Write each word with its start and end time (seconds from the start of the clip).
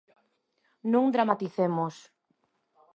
Non 0.91 1.05
dramaticemos. 1.13 1.95